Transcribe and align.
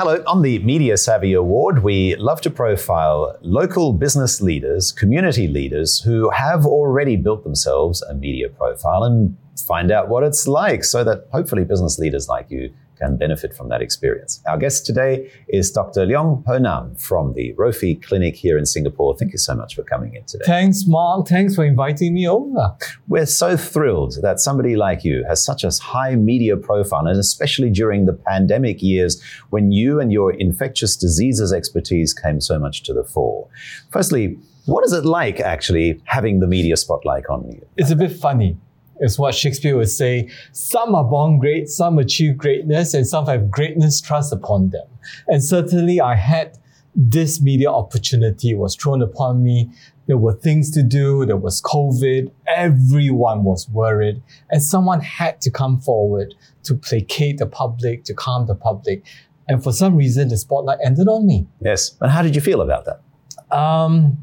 Hello, 0.00 0.22
on 0.28 0.42
the 0.42 0.60
Media 0.60 0.96
Savvy 0.96 1.32
Award, 1.32 1.82
we 1.82 2.14
love 2.14 2.40
to 2.42 2.50
profile 2.50 3.36
local 3.40 3.92
business 3.92 4.40
leaders, 4.40 4.92
community 4.92 5.48
leaders 5.48 5.98
who 5.98 6.30
have 6.30 6.64
already 6.64 7.16
built 7.16 7.42
themselves 7.42 8.00
a 8.02 8.14
media 8.14 8.48
profile 8.48 9.02
and 9.02 9.36
find 9.66 9.90
out 9.90 10.08
what 10.08 10.22
it's 10.22 10.46
like 10.46 10.84
so 10.84 11.02
that 11.02 11.26
hopefully 11.32 11.64
business 11.64 11.98
leaders 11.98 12.28
like 12.28 12.48
you 12.48 12.72
can 12.98 13.16
benefit 13.16 13.54
from 13.54 13.68
that 13.68 13.80
experience. 13.80 14.42
Our 14.46 14.58
guest 14.58 14.84
today 14.86 15.30
is 15.48 15.70
Dr. 15.70 16.06
Leong 16.06 16.44
Hoe 16.46 16.58
Nam 16.58 16.94
from 16.96 17.34
the 17.34 17.54
Rophi 17.54 18.02
Clinic 18.02 18.36
here 18.36 18.58
in 18.58 18.66
Singapore. 18.66 19.16
Thank 19.16 19.32
you 19.32 19.38
so 19.38 19.54
much 19.54 19.74
for 19.74 19.82
coming 19.82 20.14
in 20.14 20.24
today. 20.24 20.44
Thanks, 20.44 20.84
Mark. 20.86 21.28
Thanks 21.28 21.54
for 21.54 21.64
inviting 21.64 22.14
me 22.14 22.28
over. 22.28 22.76
We're 23.06 23.26
so 23.26 23.56
thrilled 23.56 24.18
that 24.22 24.40
somebody 24.40 24.76
like 24.76 25.04
you 25.04 25.24
has 25.28 25.44
such 25.44 25.64
a 25.64 25.70
high 25.82 26.16
media 26.16 26.56
profile, 26.56 27.06
and 27.06 27.18
especially 27.18 27.70
during 27.70 28.06
the 28.06 28.12
pandemic 28.12 28.82
years 28.82 29.22
when 29.50 29.70
you 29.72 30.00
and 30.00 30.12
your 30.12 30.32
infectious 30.32 30.96
diseases 30.96 31.52
expertise 31.52 32.12
came 32.12 32.40
so 32.40 32.58
much 32.58 32.82
to 32.84 32.92
the 32.92 33.04
fore. 33.04 33.48
Firstly, 33.90 34.38
what 34.66 34.84
is 34.84 34.92
it 34.92 35.04
like 35.04 35.40
actually 35.40 36.00
having 36.04 36.40
the 36.40 36.46
media 36.46 36.76
spotlight 36.76 37.24
on 37.30 37.50
you? 37.50 37.66
It's 37.76 37.90
a 37.90 37.96
bit 37.96 38.12
funny 38.12 38.58
is 39.00 39.18
what 39.18 39.34
Shakespeare 39.34 39.76
would 39.76 39.90
say. 39.90 40.28
Some 40.52 40.94
are 40.94 41.04
born 41.04 41.38
great, 41.38 41.68
some 41.68 41.98
achieve 41.98 42.36
greatness, 42.36 42.94
and 42.94 43.06
some 43.06 43.26
have 43.26 43.50
greatness 43.50 44.00
thrust 44.00 44.32
upon 44.32 44.70
them. 44.70 44.86
And 45.28 45.42
certainly 45.42 46.00
I 46.00 46.14
had 46.14 46.58
this 46.94 47.40
media 47.40 47.70
opportunity 47.70 48.54
was 48.54 48.74
thrown 48.74 49.02
upon 49.02 49.42
me. 49.42 49.70
There 50.06 50.16
were 50.16 50.32
things 50.32 50.70
to 50.72 50.82
do. 50.82 51.24
There 51.26 51.36
was 51.36 51.62
COVID. 51.62 52.30
Everyone 52.46 53.44
was 53.44 53.68
worried. 53.68 54.22
And 54.50 54.62
someone 54.62 55.00
had 55.00 55.40
to 55.42 55.50
come 55.50 55.80
forward 55.80 56.34
to 56.64 56.74
placate 56.74 57.38
the 57.38 57.46
public, 57.46 58.04
to 58.04 58.14
calm 58.14 58.46
the 58.46 58.54
public. 58.54 59.04
And 59.48 59.62
for 59.62 59.72
some 59.72 59.96
reason, 59.96 60.28
the 60.28 60.36
spotlight 60.36 60.78
ended 60.84 61.08
on 61.08 61.26
me. 61.26 61.46
Yes. 61.60 61.96
And 62.00 62.10
how 62.10 62.22
did 62.22 62.34
you 62.34 62.40
feel 62.40 62.62
about 62.62 62.86
that? 62.86 63.56
Um, 63.56 64.18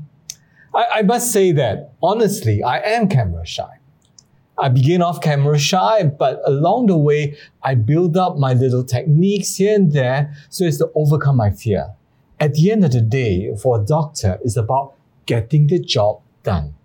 I, 0.74 0.86
I 0.96 1.02
must 1.04 1.32
say 1.32 1.52
that 1.54 1.94
honestly, 2.04 2.62
I 2.62 2.80
am 2.80 3.08
camera 3.08 3.46
shy. 3.46 3.75
I 4.58 4.70
begin 4.70 5.02
off 5.02 5.20
camera 5.20 5.60
shy, 5.60 6.04
but 6.04 6.42
along 6.46 6.86
the 6.88 6.98
way, 6.98 7.38
I 7.62 7.76
build 7.76 8.16
up 8.16 8.38
my 8.38 8.54
little 8.54 8.86
techniques 8.86 9.56
here 9.56 9.76
and 9.76 9.92
there 9.92 10.34
so 10.50 10.66
as 10.66 10.78
to 10.78 10.90
overcome 10.96 11.36
my 11.36 11.52
fear. 11.52 11.90
At 12.40 12.54
the 12.54 12.72
end 12.72 12.86
of 12.86 12.92
the 12.92 13.02
day, 13.02 13.54
for 13.56 13.82
a 13.82 13.84
doctor, 13.84 14.40
it's 14.44 14.56
about 14.56 14.94
getting 15.26 15.68
the 15.68 15.80
job 15.80 16.22
done. 16.44 16.76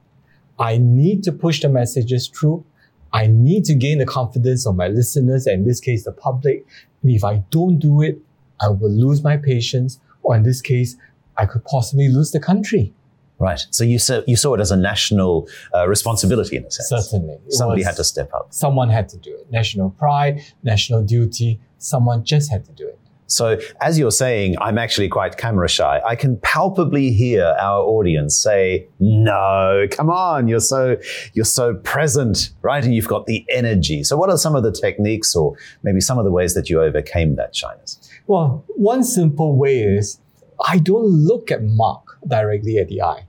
I 0.58 0.78
need 0.78 1.22
to 1.24 1.32
push 1.32 1.60
the 1.60 1.68
messages 1.68 2.28
through. 2.28 2.64
I 3.12 3.28
need 3.28 3.64
to 3.66 3.74
gain 3.74 3.98
the 3.98 4.06
confidence 4.06 4.66
of 4.66 4.76
my 4.76 4.88
listeners, 4.88 5.46
and 5.46 5.62
in 5.62 5.64
this 5.64 5.80
case, 5.80 6.04
the 6.04 6.12
public. 6.12 6.66
And 7.02 7.10
if 7.12 7.24
I 7.24 7.44
don't 7.50 7.78
do 7.78 8.02
it, 8.02 8.18
I 8.60 8.68
will 8.68 8.90
lose 8.90 9.22
my 9.22 9.36
patients, 9.36 10.00
or 10.22 10.36
in 10.36 10.42
this 10.42 10.60
case, 10.60 10.96
I 11.36 11.46
could 11.46 11.64
possibly 11.64 12.08
lose 12.08 12.32
the 12.32 12.40
country. 12.40 12.92
Right. 13.40 13.66
So 13.70 13.84
you 13.84 13.98
saw, 13.98 14.20
you 14.26 14.36
saw 14.36 14.54
it 14.54 14.60
as 14.60 14.70
a 14.70 14.76
national 14.76 15.48
uh, 15.74 15.88
responsibility 15.88 16.56
in 16.56 16.64
a 16.66 16.70
sense. 16.70 16.90
Certainly. 16.90 17.38
It 17.46 17.52
Somebody 17.54 17.82
had 17.82 17.96
to 17.96 18.04
step 18.04 18.30
up. 18.34 18.48
Someone 18.50 18.90
had 18.90 19.08
to 19.08 19.16
do 19.16 19.34
it. 19.34 19.50
National 19.50 19.90
pride, 19.90 20.42
national 20.62 21.02
duty, 21.02 21.58
someone 21.78 22.22
just 22.22 22.50
had 22.50 22.66
to 22.66 22.72
do 22.72 22.86
it. 22.86 22.98
So 23.30 23.58
as 23.80 23.98
you're 23.98 24.10
saying, 24.10 24.56
I'm 24.60 24.76
actually 24.76 25.08
quite 25.08 25.38
camera 25.38 25.68
shy. 25.68 26.02
I 26.04 26.16
can 26.16 26.36
palpably 26.38 27.12
hear 27.12 27.54
our 27.60 27.80
audience 27.80 28.36
say, 28.36 28.88
"No, 28.98 29.86
come 29.90 30.10
on, 30.10 30.48
you're 30.48 30.58
so 30.58 30.96
you're 31.32 31.44
so 31.44 31.74
present, 31.74 32.50
right? 32.60 32.84
And 32.84 32.92
you've 32.92 33.06
got 33.06 33.26
the 33.26 33.46
energy." 33.48 34.02
So 34.02 34.16
what 34.16 34.30
are 34.30 34.36
some 34.36 34.56
of 34.56 34.64
the 34.64 34.72
techniques 34.72 35.36
or 35.36 35.54
maybe 35.84 36.00
some 36.00 36.18
of 36.18 36.24
the 36.24 36.32
ways 36.32 36.54
that 36.54 36.68
you 36.68 36.82
overcame 36.82 37.36
that 37.36 37.54
shyness? 37.54 38.00
Well, 38.26 38.64
one 38.76 39.04
simple 39.04 39.56
way 39.56 39.80
is 39.80 40.20
I 40.66 40.78
don't 40.78 41.06
look 41.06 41.52
at 41.52 41.62
Mark 41.62 42.18
directly 42.26 42.78
at 42.78 42.88
the 42.88 43.00
eye. 43.00 43.26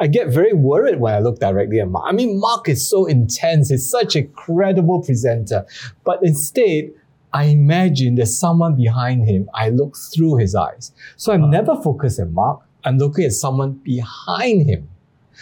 I 0.00 0.06
get 0.06 0.28
very 0.28 0.54
worried 0.54 0.98
when 0.98 1.14
I 1.14 1.18
look 1.18 1.40
directly 1.40 1.78
at 1.78 1.88
Mark. 1.88 2.06
I 2.08 2.12
mean, 2.12 2.40
Mark 2.40 2.70
is 2.70 2.88
so 2.88 3.04
intense, 3.04 3.68
he's 3.68 3.88
such 3.88 4.16
a 4.16 4.22
credible 4.22 5.02
presenter. 5.02 5.66
But 6.04 6.20
instead, 6.22 6.90
I 7.34 7.44
imagine 7.44 8.14
there's 8.14 8.36
someone 8.36 8.76
behind 8.76 9.28
him. 9.28 9.50
I 9.54 9.68
look 9.68 9.96
through 9.96 10.36
his 10.38 10.54
eyes. 10.54 10.92
So 11.16 11.32
I'm 11.32 11.44
ah. 11.44 11.48
never 11.48 11.76
focused 11.76 12.18
at 12.18 12.30
Mark. 12.30 12.62
I'm 12.82 12.96
looking 12.96 13.26
at 13.26 13.32
someone 13.32 13.72
behind 13.84 14.66
him. 14.66 14.88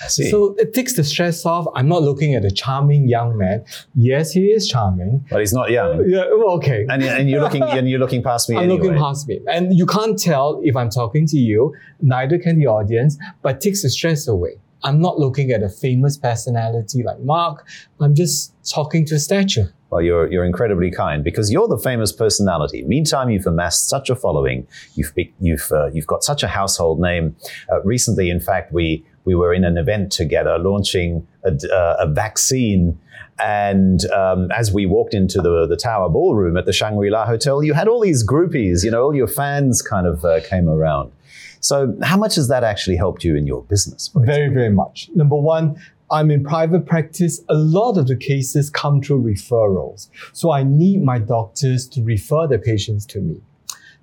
So 0.06 0.54
it 0.58 0.74
takes 0.74 0.94
the 0.94 1.04
stress 1.04 1.44
off. 1.44 1.66
I'm 1.74 1.88
not 1.88 2.02
looking 2.02 2.34
at 2.34 2.44
a 2.44 2.50
charming 2.50 3.08
young 3.08 3.36
man. 3.36 3.64
Yes, 3.94 4.32
he 4.32 4.46
is 4.46 4.68
charming. 4.68 5.24
but 5.30 5.40
he's 5.40 5.52
not 5.52 5.70
young. 5.70 6.04
Yeah, 6.08 6.24
well, 6.36 6.52
okay. 6.56 6.86
And, 6.88 7.02
and 7.02 7.28
you're 7.28 7.40
looking 7.40 7.62
and 7.62 7.88
you're 7.88 7.98
looking 7.98 8.22
past 8.22 8.48
me 8.48 8.56
I'm 8.58 8.64
anyway. 8.64 8.80
looking 8.82 8.98
past 8.98 9.28
me. 9.28 9.40
And 9.48 9.76
you 9.76 9.86
can't 9.86 10.18
tell 10.18 10.60
if 10.62 10.76
I'm 10.76 10.90
talking 10.90 11.26
to 11.26 11.36
you, 11.36 11.74
neither 12.00 12.38
can 12.38 12.58
the 12.58 12.66
audience, 12.66 13.18
but 13.42 13.56
it 13.56 13.60
takes 13.60 13.82
the 13.82 13.90
stress 13.90 14.28
away. 14.28 14.60
I'm 14.84 15.00
not 15.00 15.18
looking 15.18 15.50
at 15.50 15.62
a 15.62 15.68
famous 15.68 16.16
personality 16.16 17.02
like 17.02 17.18
Mark. 17.20 17.66
I'm 18.00 18.14
just 18.14 18.54
talking 18.70 19.04
to 19.06 19.16
a 19.16 19.18
statue. 19.18 19.64
Well, 19.90 20.02
you're, 20.02 20.30
you're 20.30 20.44
incredibly 20.44 20.90
kind 20.90 21.24
because 21.24 21.50
you're 21.50 21.66
the 21.66 21.78
famous 21.78 22.12
personality. 22.12 22.82
Meantime, 22.84 23.30
you've 23.30 23.46
amassed 23.46 23.88
such 23.88 24.10
a 24.10 24.14
following. 24.14 24.66
You've, 24.94 25.12
you've, 25.40 25.72
uh, 25.72 25.86
you've 25.92 26.06
got 26.06 26.22
such 26.22 26.42
a 26.42 26.48
household 26.48 27.00
name. 27.00 27.34
Uh, 27.72 27.82
recently, 27.82 28.28
in 28.28 28.38
fact, 28.38 28.72
we, 28.72 29.04
we 29.28 29.34
were 29.34 29.52
in 29.52 29.62
an 29.62 29.76
event 29.76 30.10
together 30.10 30.58
launching 30.58 31.26
a, 31.44 31.52
uh, 31.70 31.96
a 32.00 32.06
vaccine. 32.06 32.98
And 33.38 34.10
um, 34.10 34.50
as 34.52 34.72
we 34.72 34.86
walked 34.86 35.12
into 35.12 35.42
the, 35.42 35.66
the 35.66 35.76
Tower 35.76 36.08
Ballroom 36.08 36.56
at 36.56 36.64
the 36.64 36.72
Shangri 36.72 37.10
La 37.10 37.26
Hotel, 37.26 37.62
you 37.62 37.74
had 37.74 37.88
all 37.88 38.00
these 38.00 38.26
groupies, 38.26 38.84
you 38.84 38.90
know, 38.90 39.02
all 39.02 39.14
your 39.14 39.28
fans 39.28 39.82
kind 39.82 40.06
of 40.06 40.24
uh, 40.24 40.40
came 40.48 40.66
around. 40.66 41.12
So, 41.60 41.94
how 42.02 42.16
much 42.16 42.36
has 42.36 42.48
that 42.48 42.64
actually 42.64 42.96
helped 42.96 43.22
you 43.22 43.36
in 43.36 43.46
your 43.46 43.62
business? 43.64 44.10
Very, 44.14 44.48
very 44.48 44.70
much. 44.70 45.10
Number 45.14 45.36
one, 45.36 45.76
I'm 46.10 46.30
in 46.30 46.42
private 46.42 46.86
practice. 46.86 47.42
A 47.50 47.54
lot 47.54 47.98
of 47.98 48.06
the 48.06 48.16
cases 48.16 48.70
come 48.70 49.02
through 49.02 49.22
referrals. 49.22 50.08
So 50.32 50.52
I 50.52 50.62
need 50.62 51.02
my 51.02 51.18
doctors 51.18 51.86
to 51.88 52.02
refer 52.02 52.46
the 52.46 52.58
patients 52.58 53.04
to 53.06 53.20
me. 53.20 53.42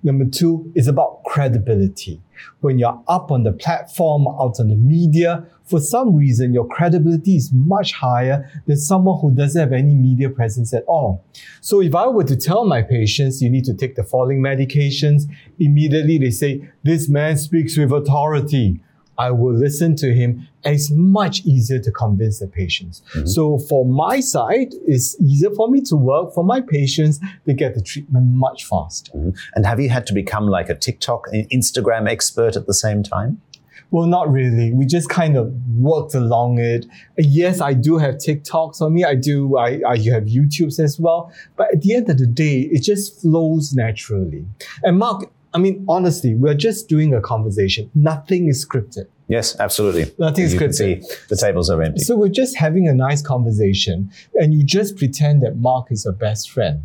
Number 0.06 0.24
two 0.24 0.70
is 0.76 0.86
about 0.86 1.24
credibility. 1.24 2.22
When 2.60 2.78
you're 2.78 3.02
up 3.08 3.32
on 3.32 3.42
the 3.42 3.50
platform, 3.50 4.28
out 4.28 4.60
on 4.60 4.68
the 4.68 4.76
media, 4.76 5.44
for 5.64 5.80
some 5.80 6.14
reason, 6.14 6.54
your 6.54 6.68
credibility 6.68 7.34
is 7.34 7.50
much 7.52 7.92
higher 7.92 8.48
than 8.66 8.76
someone 8.76 9.18
who 9.20 9.32
doesn't 9.32 9.60
have 9.60 9.72
any 9.72 9.96
media 9.96 10.30
presence 10.30 10.72
at 10.72 10.84
all. 10.84 11.24
So 11.60 11.82
if 11.82 11.92
I 11.96 12.06
were 12.06 12.22
to 12.22 12.36
tell 12.36 12.64
my 12.64 12.82
patients, 12.82 13.42
you 13.42 13.50
need 13.50 13.64
to 13.64 13.74
take 13.74 13.96
the 13.96 14.04
following 14.04 14.40
medications, 14.40 15.24
immediately 15.58 16.18
they 16.18 16.30
say, 16.30 16.70
this 16.84 17.08
man 17.08 17.36
speaks 17.36 17.76
with 17.76 17.90
authority. 17.90 18.80
I 19.18 19.30
will 19.30 19.54
listen 19.54 19.96
to 19.96 20.14
him. 20.14 20.48
And 20.64 20.74
it's 20.74 20.90
much 20.90 21.44
easier 21.44 21.78
to 21.78 21.90
convince 21.92 22.40
the 22.40 22.48
patients. 22.48 23.02
Mm-hmm. 23.14 23.26
So 23.26 23.58
for 23.58 23.84
my 23.84 24.20
side, 24.20 24.74
it's 24.86 25.20
easier 25.20 25.50
for 25.50 25.68
me 25.68 25.80
to 25.82 25.96
work. 25.96 26.34
For 26.34 26.42
my 26.42 26.60
patients, 26.60 27.20
they 27.44 27.54
get 27.54 27.74
the 27.74 27.82
treatment 27.82 28.26
much 28.26 28.64
faster. 28.64 29.12
Mm-hmm. 29.12 29.30
And 29.54 29.66
have 29.66 29.80
you 29.80 29.88
had 29.88 30.06
to 30.08 30.14
become 30.14 30.48
like 30.48 30.68
a 30.68 30.74
TikTok, 30.74 31.28
and 31.32 31.48
Instagram 31.50 32.08
expert 32.08 32.56
at 32.56 32.66
the 32.66 32.74
same 32.74 33.02
time? 33.02 33.40
Well, 33.92 34.06
not 34.06 34.30
really. 34.30 34.72
We 34.72 34.84
just 34.84 35.08
kind 35.08 35.36
of 35.36 35.54
worked 35.76 36.14
along 36.14 36.58
it. 36.58 36.86
Yes, 37.16 37.60
I 37.60 37.72
do 37.72 37.98
have 37.98 38.16
TikToks 38.16 38.80
on 38.80 38.94
me. 38.94 39.04
I 39.04 39.14
do. 39.14 39.56
I, 39.56 39.80
I 39.86 39.96
have 40.10 40.24
YouTubes 40.24 40.80
as 40.80 40.98
well. 40.98 41.32
But 41.56 41.72
at 41.72 41.82
the 41.82 41.94
end 41.94 42.10
of 42.10 42.18
the 42.18 42.26
day, 42.26 42.62
it 42.72 42.82
just 42.82 43.20
flows 43.20 43.74
naturally. 43.74 44.44
And 44.82 44.98
Mark, 44.98 45.30
I 45.56 45.58
mean, 45.58 45.86
honestly, 45.88 46.34
we're 46.34 46.52
just 46.52 46.86
doing 46.86 47.14
a 47.14 47.20
conversation. 47.22 47.90
Nothing 47.94 48.48
is 48.48 48.62
scripted. 48.62 49.06
Yes, 49.26 49.58
absolutely. 49.58 50.12
Nothing 50.18 50.44
is 50.44 50.52
you 50.52 50.58
can 50.58 50.68
scripted. 50.68 51.02
see, 51.02 51.16
the 51.30 51.36
tables 51.36 51.70
are 51.70 51.80
empty. 51.80 52.02
So 52.02 52.14
we're 52.14 52.28
just 52.28 52.58
having 52.58 52.86
a 52.88 52.92
nice 52.92 53.22
conversation, 53.22 54.10
and 54.34 54.52
you 54.52 54.62
just 54.62 54.98
pretend 54.98 55.42
that 55.44 55.56
Mark 55.56 55.90
is 55.90 56.04
your 56.04 56.12
best 56.12 56.50
friend. 56.50 56.82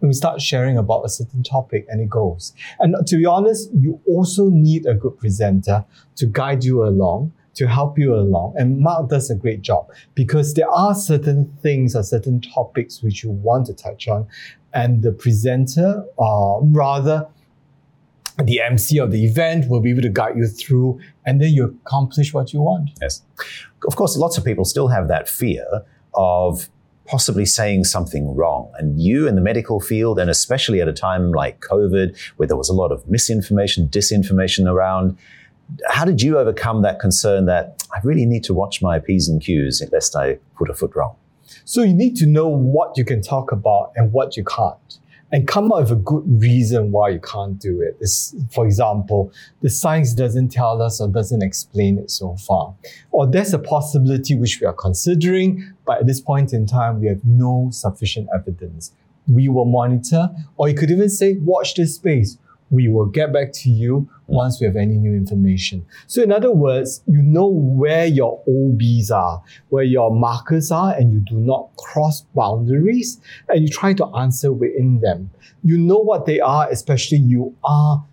And 0.00 0.08
we 0.08 0.12
start 0.12 0.42
sharing 0.42 0.76
about 0.76 1.04
a 1.04 1.08
certain 1.08 1.44
topic, 1.44 1.86
and 1.88 2.00
it 2.00 2.10
goes. 2.10 2.52
And 2.80 2.96
to 3.06 3.16
be 3.16 3.26
honest, 3.26 3.70
you 3.78 4.00
also 4.08 4.50
need 4.50 4.86
a 4.86 4.94
good 4.94 5.16
presenter 5.16 5.84
to 6.16 6.26
guide 6.26 6.64
you 6.64 6.82
along, 6.82 7.32
to 7.54 7.68
help 7.68 7.96
you 7.96 8.12
along. 8.12 8.54
And 8.56 8.80
Mark 8.80 9.08
does 9.08 9.30
a 9.30 9.36
great 9.36 9.62
job 9.62 9.88
because 10.16 10.54
there 10.54 10.68
are 10.68 10.96
certain 10.96 11.56
things 11.62 11.94
or 11.94 12.02
certain 12.02 12.40
topics 12.40 13.04
which 13.04 13.22
you 13.22 13.30
want 13.30 13.66
to 13.66 13.72
touch 13.72 14.08
on, 14.08 14.26
and 14.74 15.00
the 15.00 15.12
presenter, 15.12 16.04
or 16.16 16.60
rather, 16.64 17.28
the 18.46 18.60
MC 18.60 18.98
of 18.98 19.10
the 19.10 19.24
event 19.24 19.68
will 19.68 19.80
be 19.80 19.90
able 19.90 20.02
to 20.02 20.08
guide 20.08 20.36
you 20.36 20.46
through, 20.46 21.00
and 21.26 21.40
then 21.40 21.50
you 21.50 21.78
accomplish 21.84 22.32
what 22.32 22.52
you 22.52 22.60
want. 22.60 22.90
Yes. 23.00 23.22
Of 23.86 23.96
course, 23.96 24.16
lots 24.16 24.38
of 24.38 24.44
people 24.44 24.64
still 24.64 24.88
have 24.88 25.08
that 25.08 25.28
fear 25.28 25.64
of 26.14 26.68
possibly 27.06 27.44
saying 27.44 27.84
something 27.84 28.36
wrong. 28.36 28.70
And 28.78 29.00
you 29.00 29.26
in 29.26 29.34
the 29.34 29.40
medical 29.40 29.80
field, 29.80 30.18
and 30.18 30.30
especially 30.30 30.80
at 30.80 30.86
a 30.86 30.92
time 30.92 31.32
like 31.32 31.60
COVID, 31.60 32.16
where 32.36 32.46
there 32.46 32.56
was 32.56 32.68
a 32.68 32.72
lot 32.72 32.92
of 32.92 33.08
misinformation, 33.08 33.88
disinformation 33.88 34.70
around, 34.70 35.18
how 35.88 36.04
did 36.04 36.22
you 36.22 36.38
overcome 36.38 36.82
that 36.82 37.00
concern 37.00 37.46
that 37.46 37.84
I 37.92 37.98
really 38.04 38.26
need 38.26 38.44
to 38.44 38.54
watch 38.54 38.80
my 38.80 39.00
P's 39.00 39.28
and 39.28 39.40
Q's 39.40 39.82
lest 39.92 40.14
I 40.14 40.38
put 40.56 40.70
a 40.70 40.74
foot 40.74 40.94
wrong? 40.94 41.16
So 41.64 41.82
you 41.82 41.94
need 41.94 42.16
to 42.16 42.26
know 42.26 42.48
what 42.48 42.96
you 42.96 43.04
can 43.04 43.22
talk 43.22 43.50
about 43.50 43.92
and 43.96 44.12
what 44.12 44.36
you 44.36 44.44
can't. 44.44 44.99
And 45.32 45.46
come 45.46 45.70
up 45.72 45.80
with 45.80 45.92
a 45.92 45.96
good 45.96 46.24
reason 46.40 46.90
why 46.90 47.10
you 47.10 47.20
can't 47.20 47.58
do 47.58 47.80
it. 47.80 47.98
This, 48.00 48.34
for 48.52 48.66
example, 48.66 49.32
the 49.62 49.70
science 49.70 50.12
doesn't 50.12 50.48
tell 50.48 50.82
us 50.82 51.00
or 51.00 51.08
doesn't 51.08 51.42
explain 51.42 51.98
it 51.98 52.10
so 52.10 52.36
far. 52.36 52.74
Or 53.12 53.26
there's 53.26 53.54
a 53.54 53.58
possibility 53.58 54.34
which 54.34 54.60
we 54.60 54.66
are 54.66 54.72
considering, 54.72 55.72
but 55.86 55.98
at 55.98 56.06
this 56.06 56.20
point 56.20 56.52
in 56.52 56.66
time, 56.66 57.00
we 57.00 57.06
have 57.06 57.24
no 57.24 57.68
sufficient 57.72 58.28
evidence. 58.34 58.92
We 59.28 59.48
will 59.48 59.66
monitor, 59.66 60.30
or 60.56 60.68
you 60.68 60.74
could 60.74 60.90
even 60.90 61.08
say, 61.08 61.34
watch 61.34 61.74
this 61.74 61.94
space. 61.94 62.36
We 62.70 62.88
will 62.88 63.06
get 63.06 63.32
back 63.32 63.52
to 63.54 63.70
you 63.70 64.08
once 64.28 64.60
we 64.60 64.66
have 64.66 64.76
any 64.76 64.96
new 64.96 65.12
information. 65.12 65.84
So, 66.06 66.22
in 66.22 66.30
other 66.30 66.52
words, 66.52 67.02
you 67.06 67.20
know 67.20 67.48
where 67.48 68.06
your 68.06 68.42
OBs 68.48 69.10
are, 69.10 69.42
where 69.70 69.84
your 69.84 70.14
markers 70.14 70.70
are, 70.70 70.94
and 70.94 71.12
you 71.12 71.20
do 71.20 71.36
not 71.36 71.74
cross 71.76 72.22
boundaries, 72.34 73.20
and 73.48 73.62
you 73.62 73.68
try 73.68 73.92
to 73.94 74.06
answer 74.16 74.52
within 74.52 75.00
them. 75.00 75.30
You 75.64 75.78
know 75.78 75.98
what 75.98 76.26
they 76.26 76.40
are, 76.40 76.68
especially 76.70 77.18
you 77.18 77.56
are 77.64 78.04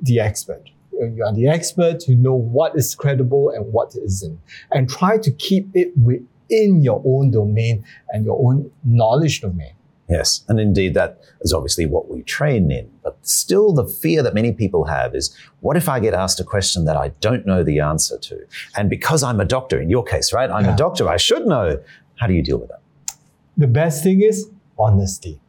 the 0.00 0.20
expert. 0.20 0.70
You 0.92 1.24
are 1.26 1.34
the 1.34 1.48
expert, 1.48 2.06
you 2.06 2.14
know 2.14 2.34
what 2.34 2.76
is 2.76 2.94
credible 2.94 3.50
and 3.50 3.72
what 3.72 3.96
isn't, 3.96 4.38
and 4.70 4.88
try 4.88 5.18
to 5.18 5.30
keep 5.32 5.68
it 5.74 5.92
within 5.96 6.82
your 6.82 7.02
own 7.04 7.32
domain 7.32 7.84
and 8.10 8.24
your 8.24 8.38
own 8.40 8.70
knowledge 8.84 9.40
domain. 9.40 9.72
Yes, 10.08 10.44
and 10.48 10.60
indeed 10.60 10.92
that 10.94 11.20
is 11.40 11.52
obviously 11.52 11.86
what 11.86 12.10
we 12.10 12.22
train 12.22 12.70
in. 12.70 12.90
But 13.02 13.16
still, 13.22 13.72
the 13.72 13.86
fear 13.86 14.22
that 14.22 14.34
many 14.34 14.52
people 14.52 14.84
have 14.84 15.14
is 15.14 15.34
what 15.60 15.76
if 15.76 15.88
I 15.88 15.98
get 15.98 16.12
asked 16.12 16.40
a 16.40 16.44
question 16.44 16.84
that 16.84 16.96
I 16.96 17.08
don't 17.20 17.46
know 17.46 17.62
the 17.62 17.80
answer 17.80 18.18
to? 18.18 18.46
And 18.76 18.90
because 18.90 19.22
I'm 19.22 19.40
a 19.40 19.46
doctor, 19.46 19.80
in 19.80 19.88
your 19.88 20.04
case, 20.04 20.32
right? 20.32 20.50
I'm 20.50 20.66
yeah. 20.66 20.74
a 20.74 20.76
doctor, 20.76 21.08
I 21.08 21.16
should 21.16 21.46
know. 21.46 21.82
How 22.16 22.26
do 22.26 22.34
you 22.34 22.42
deal 22.42 22.58
with 22.58 22.68
that? 22.68 22.80
The 23.56 23.66
best 23.66 24.02
thing 24.02 24.20
is 24.20 24.50
honesty. 24.78 25.40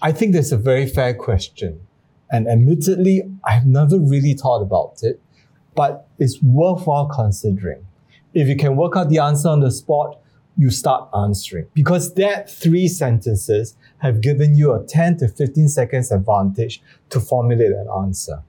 I 0.00 0.12
think 0.12 0.34
that's 0.34 0.52
a 0.52 0.56
very 0.56 0.86
fair 0.86 1.12
question. 1.14 1.80
And 2.30 2.48
admittedly, 2.48 3.22
I've 3.44 3.66
never 3.66 3.98
really 3.98 4.34
thought 4.34 4.62
about 4.62 5.02
it, 5.02 5.20
but 5.74 6.08
it's 6.18 6.42
worthwhile 6.42 7.06
considering. 7.06 7.86
If 8.32 8.48
you 8.48 8.56
can 8.56 8.76
work 8.76 8.96
out 8.96 9.10
the 9.10 9.18
answer 9.18 9.48
on 9.48 9.60
the 9.60 9.70
spot, 9.70 10.18
you 10.56 10.70
start 10.70 11.08
answering 11.16 11.66
because 11.74 12.14
that 12.14 12.48
three 12.48 12.86
sentences 12.86 13.76
have 13.98 14.20
given 14.20 14.54
you 14.54 14.72
a 14.72 14.84
10 14.84 15.18
to 15.18 15.28
15 15.28 15.68
seconds 15.68 16.12
advantage 16.12 16.82
to 17.10 17.18
formulate 17.20 17.72
an 17.72 17.88
answer. 18.02 18.42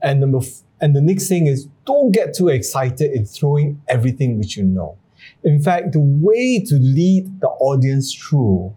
And 0.00 0.20
number 0.20 0.38
f- 0.38 0.62
and 0.80 0.94
the 0.94 1.00
next 1.00 1.28
thing 1.28 1.46
is 1.46 1.68
don't 1.84 2.12
get 2.12 2.34
too 2.34 2.48
excited 2.48 3.12
in 3.12 3.24
throwing 3.24 3.80
everything 3.88 4.38
which 4.38 4.56
you 4.56 4.64
know. 4.64 4.98
In 5.44 5.62
fact, 5.62 5.92
the 5.92 6.00
way 6.00 6.60
to 6.60 6.74
lead 6.74 7.40
the 7.40 7.48
audience 7.48 8.14
through 8.14 8.74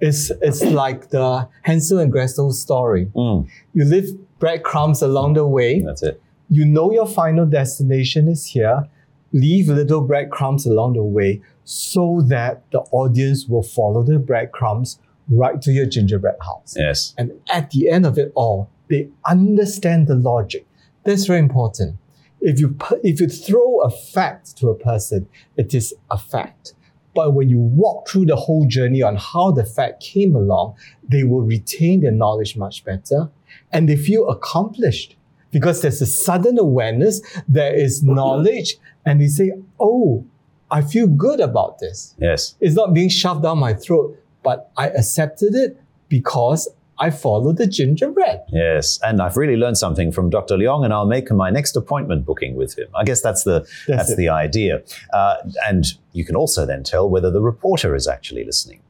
is 0.00 0.32
it's 0.42 0.62
like 0.62 1.10
the 1.10 1.48
Hansel 1.62 1.98
and 1.98 2.10
Gretel 2.12 2.52
story. 2.52 3.06
Mm. 3.14 3.48
You 3.74 3.84
leave 3.84 4.10
breadcrumbs 4.38 5.02
along 5.02 5.34
the 5.34 5.46
way. 5.46 5.80
That's 5.80 6.02
it. 6.02 6.22
You 6.48 6.64
know 6.64 6.92
your 6.92 7.06
final 7.06 7.46
destination 7.46 8.28
is 8.28 8.46
here. 8.46 8.88
Leave 9.32 9.68
little 9.68 10.00
breadcrumbs 10.00 10.64
along 10.66 10.94
the 10.94 11.02
way 11.02 11.42
so 11.68 12.22
that 12.22 12.62
the 12.70 12.80
audience 12.92 13.46
will 13.46 13.62
follow 13.62 14.02
the 14.02 14.18
breadcrumbs 14.18 14.98
right 15.28 15.60
to 15.60 15.70
your 15.70 15.84
gingerbread 15.84 16.36
house. 16.40 16.74
Yes. 16.74 17.14
And 17.18 17.30
at 17.52 17.72
the 17.72 17.90
end 17.90 18.06
of 18.06 18.16
it 18.16 18.32
all, 18.34 18.70
they 18.88 19.10
understand 19.26 20.06
the 20.06 20.14
logic. 20.14 20.66
That's 21.04 21.26
very 21.26 21.40
important. 21.40 21.98
If 22.40 22.58
you 22.58 22.74
if 23.02 23.20
you 23.20 23.28
throw 23.28 23.82
a 23.82 23.90
fact 23.90 24.56
to 24.58 24.70
a 24.70 24.74
person, 24.74 25.28
it 25.58 25.74
is 25.74 25.92
a 26.10 26.16
fact. 26.16 26.72
But 27.14 27.34
when 27.34 27.50
you 27.50 27.58
walk 27.58 28.08
through 28.08 28.26
the 28.26 28.36
whole 28.36 28.66
journey 28.66 29.02
on 29.02 29.16
how 29.16 29.50
the 29.50 29.66
fact 29.66 30.02
came 30.02 30.34
along, 30.34 30.74
they 31.06 31.22
will 31.22 31.42
retain 31.42 32.00
their 32.00 32.12
knowledge 32.12 32.56
much 32.56 32.82
better 32.82 33.30
and 33.72 33.86
they 33.86 33.96
feel 33.96 34.26
accomplished 34.30 35.16
because 35.50 35.82
there's 35.82 36.00
a 36.00 36.06
sudden 36.06 36.58
awareness, 36.58 37.20
there 37.46 37.74
is 37.74 38.02
knowledge, 38.02 38.76
and 39.04 39.20
they 39.20 39.28
say, 39.28 39.52
Oh, 39.78 40.24
I 40.70 40.82
feel 40.82 41.06
good 41.06 41.40
about 41.40 41.78
this. 41.78 42.14
Yes. 42.18 42.54
It's 42.60 42.74
not 42.74 42.94
being 42.94 43.08
shoved 43.08 43.42
down 43.42 43.58
my 43.58 43.74
throat, 43.74 44.18
but 44.42 44.70
I 44.76 44.88
accepted 44.88 45.54
it 45.54 45.80
because 46.08 46.68
I 47.00 47.10
followed 47.10 47.58
the 47.58 47.66
gingerbread. 47.66 48.42
Yes, 48.48 48.98
and 49.02 49.22
I've 49.22 49.36
really 49.36 49.56
learned 49.56 49.78
something 49.78 50.10
from 50.10 50.30
Dr. 50.30 50.56
Leong, 50.56 50.84
and 50.84 50.92
I'll 50.92 51.06
make 51.06 51.30
my 51.30 51.50
next 51.50 51.76
appointment 51.76 52.24
booking 52.26 52.56
with 52.56 52.76
him. 52.76 52.88
I 52.94 53.04
guess 53.04 53.20
that's 53.20 53.44
the 53.44 53.60
that's, 53.60 53.86
that's 53.86 54.16
the 54.16 54.28
idea, 54.28 54.82
uh, 55.12 55.36
and 55.66 55.84
you 56.12 56.24
can 56.24 56.34
also 56.34 56.66
then 56.66 56.82
tell 56.82 57.08
whether 57.08 57.30
the 57.30 57.40
reporter 57.40 57.94
is 57.94 58.08
actually 58.08 58.44
listening, 58.44 58.80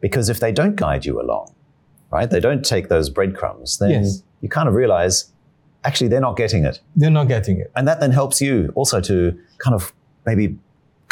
because 0.00 0.28
if 0.28 0.40
they 0.40 0.50
don't 0.50 0.74
guide 0.74 1.04
you 1.04 1.20
along, 1.20 1.54
right, 2.10 2.28
they 2.28 2.40
don't 2.40 2.64
take 2.64 2.88
those 2.88 3.08
breadcrumbs, 3.08 3.78
then 3.78 3.90
yes. 3.90 4.22
you 4.40 4.48
kind 4.48 4.68
of 4.68 4.74
realize 4.74 5.32
actually 5.84 6.08
they're 6.08 6.20
not 6.20 6.36
getting 6.36 6.64
it. 6.64 6.80
They're 6.96 7.10
not 7.10 7.28
getting 7.28 7.60
it, 7.60 7.70
and 7.76 7.86
that 7.86 8.00
then 8.00 8.10
helps 8.10 8.40
you 8.40 8.72
also 8.74 9.00
to 9.02 9.38
kind 9.58 9.74
of 9.74 9.92
maybe 10.26 10.58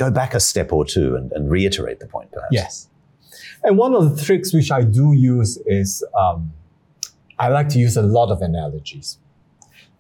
go 0.03 0.11
back 0.11 0.35
a 0.35 0.41
step 0.41 0.73
or 0.73 0.85
two 0.85 1.17
and, 1.17 1.31
and 1.33 1.51
reiterate 1.51 2.01
the 2.01 2.07
point, 2.07 2.31
perhaps. 2.33 2.53
Yes. 2.53 2.89
And 3.65 3.79
one 3.79 3.95
of 3.95 4.17
the 4.17 4.25
tricks 4.25 4.53
which 4.53 4.71
I 4.71 4.83
do 4.83 5.13
use 5.13 5.59
is 5.67 6.05
um, 6.19 6.53
I 7.39 7.49
like 7.49 7.69
to 7.71 7.79
use 7.79 7.97
a 7.97 8.03
lot 8.03 8.31
of 8.31 8.43
analogies. 8.43 9.19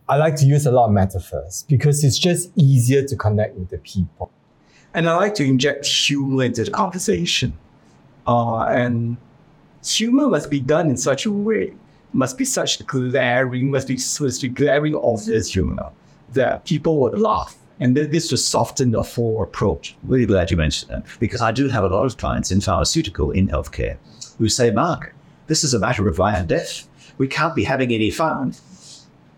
I 0.08 0.16
like 0.16 0.36
to 0.36 0.46
use 0.46 0.66
a 0.66 0.72
lot 0.72 0.86
of 0.86 0.92
metaphors 0.92 1.64
because 1.68 2.02
it's 2.04 2.18
just 2.18 2.50
easier 2.56 3.02
to 3.04 3.16
connect 3.16 3.56
with 3.56 3.70
the 3.70 3.78
people. 3.78 4.30
And 4.94 5.08
I 5.08 5.16
like 5.16 5.34
to 5.36 5.44
inject 5.44 5.86
humor 5.86 6.44
into 6.44 6.64
the 6.64 6.70
conversation. 6.70 7.56
Uh, 8.26 8.64
and 8.64 9.16
humor 9.84 10.28
must 10.28 10.50
be 10.50 10.60
done 10.60 10.90
in 10.90 10.96
such 10.96 11.24
a 11.26 11.30
way, 11.30 11.72
must 12.12 12.36
be 12.36 12.44
such 12.44 12.84
glaring, 12.86 13.70
must 13.70 13.88
be 13.88 13.96
such 13.96 14.52
glaring 14.54 14.94
obvious 14.96 15.52
humor 15.52 15.90
that 16.32 16.64
people 16.64 16.98
would 16.98 17.18
laugh 17.18 17.56
and 17.82 17.96
this 17.96 18.28
to 18.28 18.36
softened 18.36 18.94
the 18.94 19.02
full 19.02 19.42
approach. 19.42 19.96
Really 20.04 20.24
glad 20.24 20.52
you 20.52 20.56
mentioned 20.56 20.92
that 20.92 21.04
because 21.18 21.40
I 21.40 21.50
do 21.50 21.68
have 21.68 21.82
a 21.82 21.88
lot 21.88 22.06
of 22.06 22.16
clients 22.16 22.52
in 22.52 22.60
pharmaceutical, 22.60 23.32
in 23.32 23.48
healthcare, 23.48 23.96
who 24.38 24.48
say, 24.48 24.70
Mark, 24.70 25.12
this 25.48 25.64
is 25.64 25.74
a 25.74 25.80
matter 25.80 26.06
of 26.06 26.20
life 26.20 26.38
and 26.38 26.48
death. 26.48 26.88
We 27.18 27.26
can't 27.26 27.56
be 27.56 27.64
having 27.64 27.92
any 27.92 28.12
fun. 28.12 28.54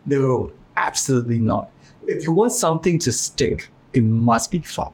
No, 0.05 0.53
absolutely 0.77 1.39
not. 1.39 1.71
If 2.07 2.25
you 2.25 2.33
want 2.33 2.53
something 2.53 2.99
to 2.99 3.13
stick, 3.13 3.71
it 3.95 4.03
must 4.03 4.51
be 4.51 4.59
fun. 4.59 4.93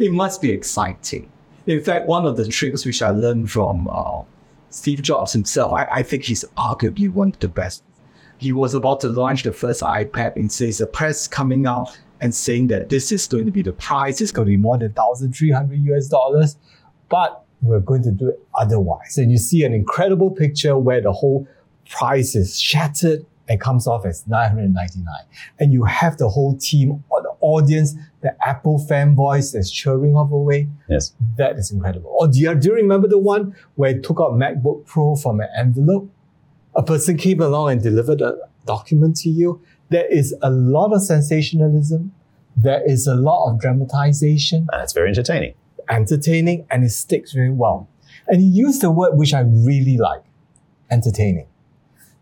It 0.00 0.12
must 0.12 0.42
be 0.42 0.50
exciting. 0.50 1.30
In 1.66 1.80
fact, 1.80 2.08
one 2.08 2.26
of 2.26 2.36
the 2.36 2.48
tricks 2.48 2.84
which 2.84 3.02
I 3.02 3.10
learned 3.10 3.52
from 3.52 3.88
uh, 3.88 4.22
Steve 4.70 5.02
Jobs 5.02 5.32
himself, 5.32 5.72
I, 5.72 5.84
I 5.84 6.02
think 6.02 6.24
he's 6.24 6.44
arguably 6.56 7.08
one 7.08 7.28
of 7.28 7.38
the 7.38 7.48
best. 7.48 7.84
He 8.38 8.52
was 8.52 8.74
about 8.74 8.98
to 9.02 9.08
launch 9.08 9.44
the 9.44 9.52
first 9.52 9.80
iPad 9.82 10.34
and 10.34 10.50
says 10.50 10.78
the 10.78 10.86
press 10.86 11.28
coming 11.28 11.66
out 11.66 11.96
and 12.20 12.34
saying 12.34 12.68
that 12.68 12.88
this 12.88 13.12
is 13.12 13.26
going 13.26 13.46
to 13.46 13.50
be 13.50 13.62
the 13.62 13.72
price, 13.72 14.20
it's 14.20 14.32
going 14.32 14.46
to 14.46 14.50
be 14.50 14.56
more 14.56 14.78
than 14.78 14.92
1,300 14.92 15.78
US 15.94 16.08
dollars, 16.08 16.56
but 17.08 17.44
we're 17.62 17.80
going 17.80 18.02
to 18.02 18.10
do 18.10 18.28
it 18.28 18.40
otherwise. 18.54 19.18
And 19.18 19.30
you 19.30 19.38
see 19.38 19.64
an 19.64 19.74
incredible 19.74 20.30
picture 20.30 20.78
where 20.78 21.00
the 21.00 21.12
whole 21.12 21.46
price 21.88 22.34
is 22.34 22.60
shattered 22.60 23.26
and 23.48 23.60
comes 23.60 23.86
off 23.86 24.06
as 24.06 24.26
999. 24.28 25.06
And 25.58 25.72
you 25.72 25.84
have 25.84 26.16
the 26.18 26.28
whole 26.28 26.56
team 26.56 27.02
or 27.08 27.20
the 27.20 27.32
audience, 27.40 27.96
the 28.20 28.34
Apple 28.46 28.78
fanboys 28.78 29.52
that's 29.52 29.70
cheering 29.70 30.14
off 30.14 30.30
away. 30.30 30.68
Yes. 30.88 31.14
That 31.36 31.56
is 31.56 31.70
incredible. 31.72 32.14
Or 32.18 32.28
do 32.28 32.38
you, 32.38 32.54
do 32.54 32.68
you 32.68 32.74
remember 32.74 33.08
the 33.08 33.18
one 33.18 33.56
where 33.74 33.90
it 33.90 34.04
took 34.04 34.20
out 34.20 34.32
MacBook 34.32 34.86
Pro 34.86 35.16
from 35.16 35.40
an 35.40 35.48
envelope? 35.56 36.10
A 36.76 36.82
person 36.82 37.16
came 37.16 37.40
along 37.40 37.72
and 37.72 37.82
delivered 37.82 38.20
a 38.20 38.36
document 38.66 39.16
to 39.16 39.28
you 39.28 39.60
there 39.90 40.06
is 40.06 40.34
a 40.40 40.50
lot 40.50 40.92
of 40.92 41.02
sensationalism. 41.02 42.12
There 42.56 42.82
is 42.88 43.06
a 43.06 43.14
lot 43.14 43.50
of 43.50 43.60
dramatization. 43.60 44.68
And 44.72 44.82
it's 44.82 44.92
very 44.92 45.08
entertaining. 45.08 45.54
Entertaining, 45.88 46.66
and 46.70 46.84
it 46.84 46.90
sticks 46.90 47.32
very 47.32 47.50
well. 47.50 47.88
And 48.28 48.40
he 48.40 48.46
used 48.46 48.80
the 48.80 48.90
word 48.90 49.16
which 49.16 49.34
I 49.34 49.40
really 49.40 49.98
like 49.98 50.22
entertaining. 50.90 51.46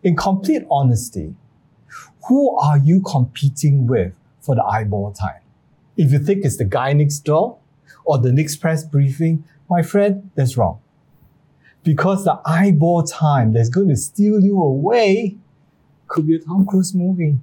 In 0.02 0.16
complete 0.16 0.62
honesty, 0.70 1.34
who 2.28 2.56
are 2.58 2.78
you 2.78 3.02
competing 3.02 3.87
with 3.87 4.14
for 4.40 4.54
the 4.54 4.64
eyeball 4.64 5.12
time? 5.12 5.40
If 5.96 6.12
you 6.12 6.18
think 6.18 6.44
it's 6.44 6.56
the 6.56 6.64
guy 6.64 6.92
next 6.92 7.20
door 7.20 7.58
or 8.04 8.18
the 8.18 8.32
next 8.32 8.56
press 8.56 8.84
briefing, 8.84 9.44
my 9.68 9.82
friend, 9.82 10.30
that's 10.34 10.56
wrong. 10.56 10.80
Because 11.82 12.25
the 12.25 12.40
eyeball 12.46 13.02
time 13.02 13.52
that's 13.52 13.68
going 13.68 13.88
to 13.88 13.96
steal 13.96 14.40
you 14.40 14.62
away 14.62 15.37
could 16.06 16.26
be 16.26 16.37
a 16.37 16.38
Tom 16.38 16.64
Cruise 16.64 16.94
movie. 16.94 17.38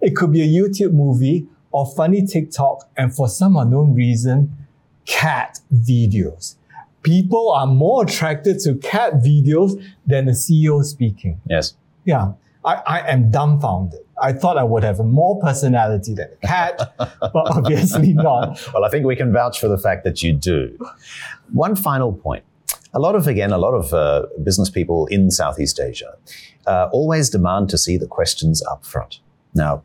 It 0.00 0.16
could 0.16 0.32
be 0.32 0.42
a 0.42 0.46
YouTube 0.46 0.92
movie 0.92 1.46
or 1.72 1.86
funny 1.86 2.24
TikTok, 2.26 2.88
and 2.96 3.14
for 3.14 3.28
some 3.28 3.56
unknown 3.56 3.94
reason, 3.94 4.66
cat 5.04 5.60
videos. 5.74 6.56
People 7.02 7.52
are 7.52 7.66
more 7.66 8.04
attracted 8.04 8.58
to 8.60 8.74
cat 8.76 9.14
videos 9.14 9.82
than 10.06 10.26
the 10.26 10.32
CEO 10.32 10.82
speaking. 10.82 11.40
Yes. 11.48 11.74
Yeah. 12.04 12.32
I, 12.64 12.82
I 12.86 13.12
am 13.12 13.30
dumbfounded. 13.30 14.00
I 14.20 14.32
thought 14.32 14.56
I 14.58 14.64
would 14.64 14.82
have 14.82 14.98
more 14.98 15.38
personality 15.40 16.14
than 16.14 16.28
a 16.42 16.46
cat, 16.46 16.94
but 16.98 17.32
obviously 17.34 18.12
not. 18.12 18.60
Well, 18.72 18.84
I 18.84 18.88
think 18.88 19.04
we 19.06 19.14
can 19.14 19.32
vouch 19.32 19.60
for 19.60 19.68
the 19.68 19.78
fact 19.78 20.02
that 20.04 20.22
you 20.22 20.32
do. 20.32 20.76
One 21.52 21.76
final 21.76 22.12
point. 22.12 22.44
a 22.94 22.98
lot 22.98 23.14
of, 23.14 23.26
again, 23.26 23.52
a 23.52 23.58
lot 23.58 23.74
of 23.74 23.92
uh, 23.92 24.26
business 24.42 24.70
people 24.70 25.06
in 25.06 25.30
Southeast 25.30 25.78
Asia 25.78 26.16
uh, 26.66 26.88
always 26.92 27.28
demand 27.30 27.68
to 27.70 27.78
see 27.78 27.96
the 27.98 28.06
questions 28.06 28.62
up 28.64 28.84
front. 28.84 29.20
Now, 29.56 29.82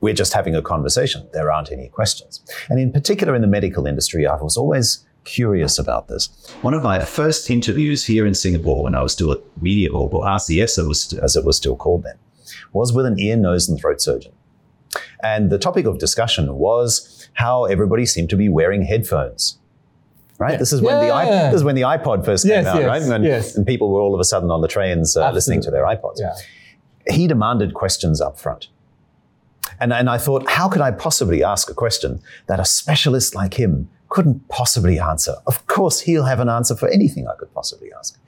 we're 0.00 0.14
just 0.14 0.32
having 0.32 0.54
a 0.54 0.62
conversation. 0.62 1.26
There 1.32 1.50
aren't 1.50 1.70
any 1.70 1.88
questions. 1.88 2.42
And 2.68 2.78
in 2.80 2.92
particular, 2.92 3.34
in 3.34 3.42
the 3.42 3.48
medical 3.48 3.86
industry, 3.86 4.26
I 4.26 4.36
was 4.36 4.56
always 4.56 5.06
curious 5.24 5.78
about 5.78 6.08
this. 6.08 6.28
One 6.62 6.74
of 6.74 6.82
my 6.82 7.02
first 7.04 7.48
interviews 7.50 8.04
here 8.04 8.26
in 8.26 8.34
Singapore 8.34 8.82
when 8.82 8.94
I 8.94 9.02
was 9.02 9.12
still 9.12 9.32
at 9.32 9.38
MediaCorp, 9.62 10.12
or 10.12 10.24
RCS, 10.24 11.22
as 11.22 11.36
it 11.36 11.44
was 11.44 11.56
still 11.56 11.76
called 11.76 12.02
then, 12.02 12.16
was 12.72 12.92
with 12.92 13.06
an 13.06 13.18
ear, 13.18 13.36
nose, 13.36 13.68
and 13.68 13.78
throat 13.80 14.00
surgeon. 14.02 14.32
And 15.22 15.50
the 15.50 15.58
topic 15.58 15.86
of 15.86 15.98
discussion 15.98 16.54
was 16.56 17.28
how 17.32 17.64
everybody 17.64 18.06
seemed 18.06 18.30
to 18.30 18.36
be 18.36 18.48
wearing 18.48 18.82
headphones. 18.82 19.58
Right. 20.38 20.52
Yeah. 20.52 20.56
This 20.58 20.72
is 20.72 20.82
when 20.82 20.98
the 20.98 21.16
iP- 21.16 21.52
this 21.52 21.54
is 21.54 21.64
when 21.64 21.76
the 21.76 21.82
iPod 21.82 22.24
first 22.24 22.44
Yes, 22.44 22.64
came 22.64 22.74
out, 22.74 22.80
yes, 22.80 22.88
right? 22.88 23.02
And, 23.14 23.24
yes. 23.24 23.54
and 23.56 23.64
people 23.66 23.90
were 23.90 24.00
all 24.00 24.14
of 24.14 24.20
a 24.20 24.24
sudden 24.24 24.50
on 24.50 24.60
the 24.60 24.68
trains 24.68 25.16
uh, 25.16 25.30
listening 25.30 25.62
to 25.62 25.70
their 25.70 25.84
iPods. 25.84 26.18
Yeah. 26.18 26.34
He 27.08 27.26
demanded 27.28 27.72
questions 27.74 28.20
up 28.20 28.38
front. 28.38 28.68
And, 29.80 29.92
and 29.92 30.08
I 30.08 30.18
thought, 30.18 30.48
how 30.48 30.68
could 30.68 30.80
I 30.82 30.90
possibly 30.90 31.42
ask 31.44 31.70
a 31.70 31.74
question 31.74 32.20
that 32.46 32.60
a 32.60 32.64
specialist 32.64 33.34
like 33.34 33.54
him 33.54 33.88
couldn't 34.08 34.48
possibly 34.48 34.98
answer? 34.98 35.34
Of 35.46 35.66
course, 35.66 36.00
he'll 36.00 36.24
have 36.24 36.40
an 36.40 36.48
answer 36.48 36.76
for 36.76 36.88
anything 36.88 37.26
I 37.28 37.34
could 37.38 37.52
possibly 37.54 37.90
ask. 37.98 38.18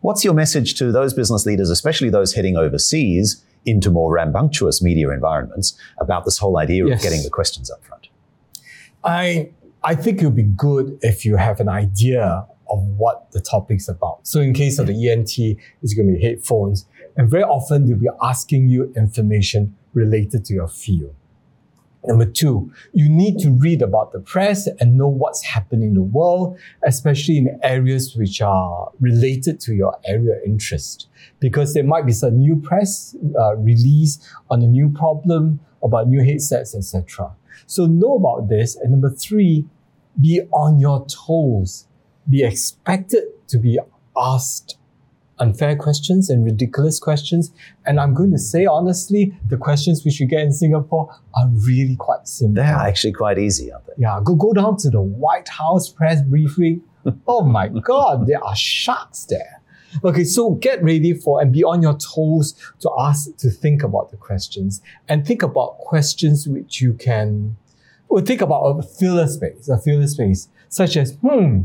What's 0.00 0.24
your 0.24 0.34
message 0.34 0.74
to 0.76 0.90
those 0.92 1.14
business 1.14 1.46
leaders, 1.46 1.70
especially 1.70 2.10
those 2.10 2.34
heading 2.34 2.56
overseas 2.56 3.44
into 3.64 3.90
more 3.90 4.12
rambunctious 4.12 4.82
media 4.82 5.10
environments, 5.10 5.78
about 5.98 6.24
this 6.24 6.38
whole 6.38 6.58
idea 6.58 6.86
Yes. 6.86 6.98
of 6.98 7.02
getting 7.02 7.22
the 7.22 7.30
questions 7.30 7.70
up 7.70 7.84
front? 7.84 8.08
I 9.04 9.50
I 9.84 9.94
think 9.96 10.22
it 10.22 10.26
would 10.26 10.36
be 10.36 10.44
good 10.44 10.98
if 11.02 11.24
you 11.24 11.36
have 11.36 11.58
an 11.60 11.68
idea 11.68 12.46
of 12.70 12.78
what 12.96 13.30
the 13.32 13.40
topic's 13.40 13.88
about. 13.88 14.26
So 14.26 14.40
in 14.40 14.54
case 14.54 14.78
of 14.78 14.86
the 14.86 15.10
ENT, 15.10 15.38
it's 15.82 15.92
going 15.94 16.06
to 16.08 16.14
be 16.16 16.22
headphones, 16.24 16.86
and 17.16 17.28
very 17.28 17.42
often 17.42 17.86
they'll 17.86 17.98
be 17.98 18.08
asking 18.22 18.68
you 18.68 18.92
information 18.96 19.76
related 19.94 20.44
to 20.46 20.54
your 20.54 20.68
field. 20.68 21.14
Number 22.04 22.26
two, 22.26 22.72
you 22.92 23.08
need 23.08 23.38
to 23.40 23.50
read 23.50 23.80
about 23.80 24.10
the 24.10 24.18
press 24.18 24.66
and 24.66 24.98
know 24.98 25.06
what's 25.06 25.44
happening 25.44 25.90
in 25.90 25.94
the 25.94 26.02
world, 26.02 26.58
especially 26.84 27.38
in 27.38 27.60
areas 27.62 28.16
which 28.16 28.40
are 28.40 28.90
related 28.98 29.60
to 29.60 29.74
your 29.74 29.96
area 30.04 30.36
of 30.36 30.42
interest. 30.44 31.06
Because 31.38 31.74
there 31.74 31.84
might 31.84 32.04
be 32.04 32.12
some 32.12 32.38
new 32.38 32.56
press 32.56 33.14
uh, 33.38 33.56
release 33.56 34.18
on 34.50 34.62
a 34.62 34.66
new 34.66 34.88
problem, 34.88 35.60
about 35.82 36.08
new 36.08 36.24
headsets, 36.24 36.74
etc. 36.74 37.32
So 37.66 37.86
know 37.86 38.16
about 38.16 38.48
this. 38.48 38.76
And 38.76 38.90
number 38.90 39.10
three, 39.10 39.66
be 40.20 40.40
on 40.52 40.80
your 40.80 41.06
toes. 41.06 41.86
Be 42.28 42.42
expected 42.42 43.24
to 43.48 43.58
be 43.58 43.78
asked 44.16 44.76
unfair 45.42 45.74
questions 45.76 46.30
and 46.30 46.44
ridiculous 46.44 47.00
questions. 47.00 47.52
And 47.84 47.98
I'm 47.98 48.14
going 48.14 48.30
to 48.30 48.38
say 48.38 48.64
honestly, 48.64 49.36
the 49.48 49.56
questions 49.56 50.04
which 50.04 50.20
you 50.20 50.26
get 50.26 50.40
in 50.40 50.52
Singapore 50.52 51.14
are 51.34 51.48
really 51.66 51.96
quite 51.96 52.28
simple. 52.28 52.62
They're 52.62 52.86
actually 52.90 53.12
quite 53.12 53.38
easy, 53.38 53.72
aren't 53.72 53.86
they? 53.86 53.94
Yeah, 53.98 54.20
go 54.24 54.34
go 54.36 54.52
down 54.52 54.76
to 54.78 54.90
the 54.90 55.00
White 55.00 55.48
House 55.48 55.88
press 55.88 56.22
briefing. 56.22 56.82
oh 57.26 57.42
my 57.42 57.68
God, 57.68 58.26
there 58.28 58.42
are 58.42 58.56
sharks 58.56 59.26
there. 59.26 59.60
Okay, 60.04 60.24
so 60.24 60.52
get 60.52 60.82
ready 60.82 61.12
for 61.12 61.42
and 61.42 61.52
be 61.52 61.62
on 61.64 61.82
your 61.82 61.98
toes 61.98 62.54
to 62.80 62.90
ask 62.98 63.36
to 63.36 63.50
think 63.50 63.82
about 63.82 64.10
the 64.10 64.16
questions 64.16 64.80
and 65.08 65.26
think 65.26 65.42
about 65.42 65.78
questions 65.78 66.48
which 66.48 66.80
you 66.80 66.94
can. 66.94 67.56
Well, 68.08 68.24
think 68.24 68.40
about 68.40 68.62
a 68.62 68.82
filler 68.82 69.26
space, 69.26 69.68
a 69.68 69.78
filler 69.78 70.06
space, 70.06 70.48
such 70.68 70.96
as 70.96 71.12
hmm. 71.16 71.64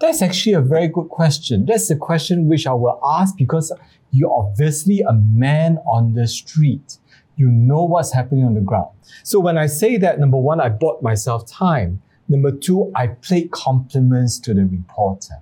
That's 0.00 0.22
actually 0.22 0.52
a 0.52 0.60
very 0.60 0.88
good 0.88 1.08
question. 1.08 1.66
That's 1.66 1.88
the 1.88 1.96
question 1.96 2.46
which 2.48 2.66
I 2.66 2.72
will 2.72 3.00
ask 3.04 3.36
because 3.36 3.72
you're 4.12 4.32
obviously 4.32 5.00
a 5.00 5.12
man 5.12 5.78
on 5.86 6.14
the 6.14 6.26
street. 6.28 6.98
You 7.36 7.48
know 7.48 7.84
what's 7.84 8.12
happening 8.12 8.44
on 8.44 8.54
the 8.54 8.60
ground. 8.60 8.90
So 9.24 9.40
when 9.40 9.58
I 9.58 9.66
say 9.66 9.96
that, 9.98 10.20
number 10.20 10.38
one, 10.38 10.60
I 10.60 10.68
bought 10.68 11.02
myself 11.02 11.46
time. 11.46 12.00
Number 12.28 12.52
two, 12.52 12.92
I 12.94 13.08
played 13.08 13.50
compliments 13.50 14.38
to 14.40 14.54
the 14.54 14.64
reporter. 14.66 15.34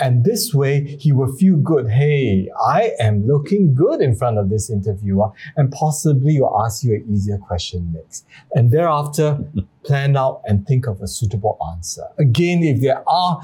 And 0.00 0.24
this 0.24 0.54
way, 0.54 0.96
he 0.98 1.12
will 1.12 1.32
feel 1.32 1.56
good. 1.56 1.90
Hey, 1.90 2.48
I 2.66 2.92
am 2.98 3.26
looking 3.26 3.74
good 3.74 4.00
in 4.00 4.16
front 4.16 4.38
of 4.38 4.48
this 4.48 4.70
interviewer, 4.70 5.30
and 5.56 5.70
possibly 5.70 6.40
will 6.40 6.58
ask 6.64 6.82
you 6.82 6.94
an 6.94 7.04
easier 7.12 7.38
question 7.38 7.92
next. 7.92 8.26
And 8.54 8.70
thereafter, 8.70 9.38
plan 9.84 10.16
out 10.16 10.42
and 10.46 10.66
think 10.66 10.86
of 10.86 11.00
a 11.00 11.06
suitable 11.06 11.58
answer. 11.72 12.04
Again, 12.18 12.62
if 12.62 12.80
there 12.80 13.08
are, 13.08 13.40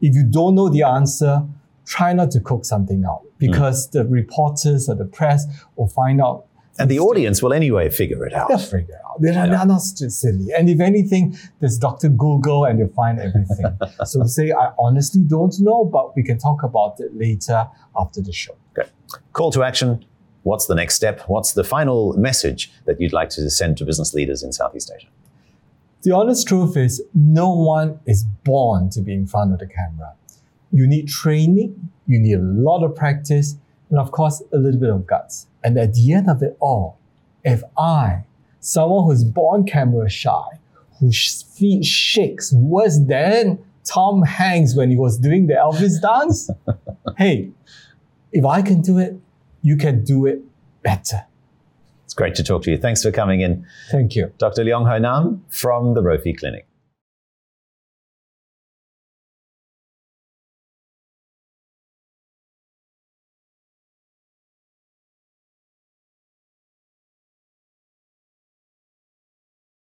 if 0.00 0.14
you 0.14 0.24
don't 0.24 0.54
know 0.54 0.68
the 0.68 0.82
answer, 0.82 1.46
try 1.86 2.12
not 2.12 2.30
to 2.30 2.40
cook 2.40 2.64
something 2.64 3.04
out 3.04 3.22
hmm. 3.22 3.46
because 3.46 3.90
the 3.90 4.06
reporters 4.06 4.88
or 4.88 4.94
the 4.94 5.06
press 5.06 5.46
will 5.76 5.88
find 5.88 6.20
out 6.20 6.47
And 6.78 6.90
the 6.90 7.00
audience 7.00 7.42
will 7.42 7.52
anyway 7.52 7.90
figure 7.90 8.24
it 8.24 8.32
out. 8.32 8.48
They'll 8.48 8.58
figure 8.58 8.94
it 8.94 9.00
out. 9.04 9.20
They're, 9.20 9.32
they're 9.32 9.66
not 9.66 9.80
silly. 9.80 10.52
And 10.56 10.70
if 10.70 10.80
anything, 10.80 11.36
there's 11.58 11.76
Dr. 11.76 12.08
Google 12.08 12.64
and 12.64 12.78
they'll 12.78 12.88
find 12.88 13.18
everything. 13.18 13.66
so 14.04 14.24
say, 14.24 14.52
I 14.52 14.70
honestly 14.78 15.22
don't 15.22 15.58
know, 15.60 15.84
but 15.84 16.14
we 16.14 16.22
can 16.22 16.38
talk 16.38 16.62
about 16.62 17.00
it 17.00 17.16
later 17.16 17.66
after 17.96 18.20
the 18.20 18.32
show. 18.32 18.56
Okay. 18.78 18.88
Call 19.32 19.50
to 19.52 19.64
action. 19.64 20.04
What's 20.44 20.66
the 20.66 20.76
next 20.76 20.94
step? 20.94 21.22
What's 21.26 21.52
the 21.52 21.64
final 21.64 22.12
message 22.16 22.70
that 22.84 23.00
you'd 23.00 23.12
like 23.12 23.30
to 23.30 23.50
send 23.50 23.76
to 23.78 23.84
business 23.84 24.14
leaders 24.14 24.42
in 24.42 24.52
Southeast 24.52 24.92
Asia? 24.96 25.08
The 26.02 26.12
honest 26.12 26.46
truth 26.46 26.76
is, 26.76 27.02
no 27.12 27.52
one 27.52 27.98
is 28.06 28.24
born 28.44 28.88
to 28.90 29.00
be 29.00 29.12
in 29.12 29.26
front 29.26 29.52
of 29.52 29.58
the 29.58 29.66
camera. 29.66 30.14
You 30.70 30.86
need 30.86 31.08
training, 31.08 31.90
you 32.06 32.20
need 32.20 32.34
a 32.34 32.42
lot 32.42 32.84
of 32.84 32.94
practice, 32.94 33.56
and 33.90 33.98
of 33.98 34.10
course, 34.12 34.42
a 34.52 34.56
little 34.56 34.80
bit 34.80 34.90
of 34.90 35.06
guts. 35.06 35.46
And 35.64 35.78
at 35.78 35.94
the 35.94 36.12
end 36.12 36.28
of 36.28 36.42
it 36.42 36.56
all, 36.60 36.98
if 37.44 37.62
I, 37.76 38.24
someone 38.60 39.04
who's 39.04 39.24
born 39.24 39.64
camera 39.64 40.08
shy, 40.08 40.60
whose 41.00 41.42
feet 41.42 41.84
shakes 41.84 42.52
worse 42.52 42.98
than 42.98 43.58
Tom 43.84 44.22
Hanks 44.22 44.74
when 44.74 44.90
he 44.90 44.96
was 44.96 45.18
doing 45.18 45.46
the 45.46 45.54
Elvis 45.54 46.00
dance, 46.00 46.50
hey, 47.18 47.50
if 48.32 48.44
I 48.44 48.62
can 48.62 48.82
do 48.82 48.98
it, 48.98 49.16
you 49.62 49.76
can 49.76 50.04
do 50.04 50.26
it 50.26 50.42
better. 50.82 51.24
It's 52.04 52.14
great 52.14 52.34
to 52.36 52.42
talk 52.42 52.62
to 52.64 52.70
you. 52.70 52.78
Thanks 52.78 53.02
for 53.02 53.10
coming 53.10 53.40
in, 53.40 53.66
Thank 53.90 54.16
you. 54.16 54.32
Dr. 54.38 54.64
Leong 54.64 54.88
Hoe 54.88 54.98
Nam 54.98 55.44
from 55.50 55.94
the 55.94 56.02
Rophi 56.02 56.36
Clinic. 56.38 56.67